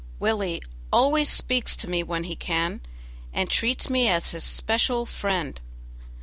Willie 0.19 0.63
always 0.91 1.29
speaks 1.29 1.75
to 1.75 1.87
me 1.87 2.01
when 2.01 2.23
he 2.23 2.35
can, 2.35 2.81
and 3.31 3.47
treats 3.47 3.87
me 3.87 4.07
as 4.09 4.31
his 4.31 4.43
special 4.43 5.05
friend. 5.05 5.61